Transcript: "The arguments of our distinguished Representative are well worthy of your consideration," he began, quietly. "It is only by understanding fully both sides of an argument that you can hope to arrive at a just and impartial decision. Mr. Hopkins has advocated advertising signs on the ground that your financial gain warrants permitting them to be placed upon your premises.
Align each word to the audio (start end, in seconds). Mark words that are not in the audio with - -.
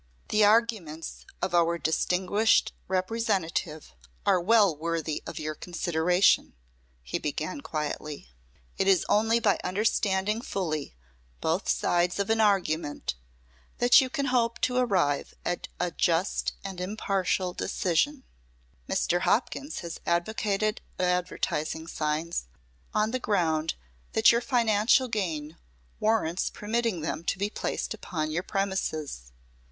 "The 0.29 0.43
arguments 0.43 1.27
of 1.43 1.53
our 1.53 1.77
distinguished 1.77 2.73
Representative 2.87 3.93
are 4.25 4.41
well 4.41 4.75
worthy 4.75 5.21
of 5.27 5.37
your 5.37 5.53
consideration," 5.53 6.55
he 7.03 7.19
began, 7.19 7.61
quietly. 7.61 8.31
"It 8.79 8.87
is 8.87 9.05
only 9.07 9.39
by 9.39 9.59
understanding 9.63 10.41
fully 10.41 10.95
both 11.39 11.69
sides 11.69 12.17
of 12.17 12.31
an 12.31 12.41
argument 12.41 13.13
that 13.77 14.01
you 14.01 14.09
can 14.09 14.25
hope 14.33 14.59
to 14.61 14.77
arrive 14.77 15.35
at 15.45 15.67
a 15.79 15.91
just 15.91 16.53
and 16.63 16.81
impartial 16.81 17.53
decision. 17.53 18.23
Mr. 18.89 19.19
Hopkins 19.19 19.81
has 19.81 19.99
advocated 20.07 20.81
advertising 20.97 21.85
signs 21.85 22.47
on 22.91 23.11
the 23.11 23.19
ground 23.19 23.75
that 24.13 24.31
your 24.31 24.41
financial 24.41 25.07
gain 25.07 25.57
warrants 25.99 26.49
permitting 26.49 27.01
them 27.01 27.23
to 27.25 27.37
be 27.37 27.51
placed 27.51 27.93
upon 27.93 28.31
your 28.31 28.41
premises. 28.41 29.29